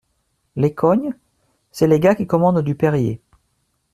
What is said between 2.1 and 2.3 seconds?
qui